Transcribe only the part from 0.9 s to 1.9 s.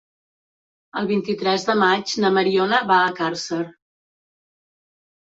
El vint-i-tres de